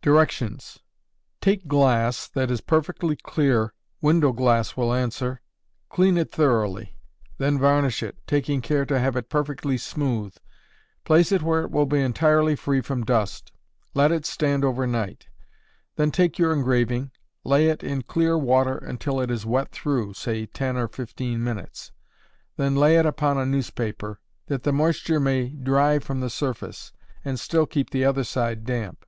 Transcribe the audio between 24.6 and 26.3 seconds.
the moisture may dry from the